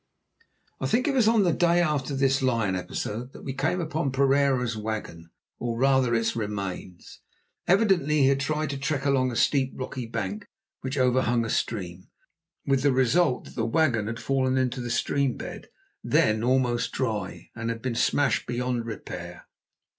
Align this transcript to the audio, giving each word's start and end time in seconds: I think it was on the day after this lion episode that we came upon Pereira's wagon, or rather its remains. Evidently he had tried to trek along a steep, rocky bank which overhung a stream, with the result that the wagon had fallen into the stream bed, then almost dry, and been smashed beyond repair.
I 0.79 0.87
think 0.87 1.07
it 1.07 1.13
was 1.13 1.27
on 1.27 1.43
the 1.43 1.53
day 1.53 1.79
after 1.79 2.15
this 2.15 2.41
lion 2.41 2.75
episode 2.75 3.33
that 3.33 3.43
we 3.43 3.53
came 3.53 3.79
upon 3.79 4.11
Pereira's 4.11 4.75
wagon, 4.75 5.29
or 5.59 5.77
rather 5.77 6.15
its 6.15 6.35
remains. 6.35 7.19
Evidently 7.67 8.21
he 8.23 8.27
had 8.29 8.39
tried 8.39 8.71
to 8.71 8.79
trek 8.79 9.05
along 9.05 9.31
a 9.31 9.35
steep, 9.35 9.73
rocky 9.75 10.07
bank 10.07 10.47
which 10.79 10.97
overhung 10.97 11.45
a 11.45 11.51
stream, 11.51 12.07
with 12.65 12.81
the 12.81 12.91
result 12.91 13.43
that 13.45 13.53
the 13.55 13.63
wagon 13.67 14.07
had 14.07 14.19
fallen 14.19 14.57
into 14.57 14.81
the 14.81 14.89
stream 14.89 15.37
bed, 15.37 15.67
then 16.03 16.41
almost 16.43 16.93
dry, 16.93 17.51
and 17.53 17.79
been 17.83 17.93
smashed 17.93 18.47
beyond 18.47 18.87
repair. 18.87 19.45